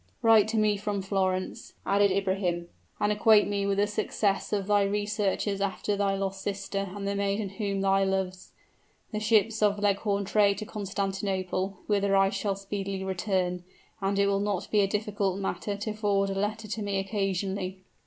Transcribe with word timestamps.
"Write 0.23 0.51
me 0.55 0.77
from 0.77 0.99
Florence," 0.99 1.73
added 1.85 2.09
Ibrahim, 2.11 2.67
"and 2.99 3.11
acquaint 3.11 3.47
me 3.47 3.67
with 3.67 3.77
the 3.77 3.85
success 3.85 4.51
of 4.51 4.65
thy 4.65 4.81
researches 4.81 5.61
after 5.61 5.95
thy 5.95 6.15
lost 6.15 6.41
sister 6.41 6.89
and 6.95 7.07
the 7.07 7.13
maiden 7.13 7.49
whom 7.49 7.81
thou 7.81 8.03
lovest. 8.03 8.49
The 9.11 9.19
ships 9.19 9.61
of 9.61 9.77
Leghorn 9.77 10.25
trade 10.25 10.57
to 10.57 10.65
Constantinople, 10.65 11.77
whither 11.85 12.15
I 12.15 12.31
shall 12.31 12.55
speedily 12.55 13.03
return, 13.03 13.63
and 14.01 14.17
it 14.17 14.25
will 14.25 14.39
not 14.39 14.71
be 14.71 14.79
a 14.79 14.87
difficult 14.87 15.39
matter 15.39 15.77
to 15.77 15.93
forward 15.93 16.31
a 16.31 16.33
letter 16.33 16.67
to 16.67 16.81
me 16.81 16.97
occasionally." 16.97 17.83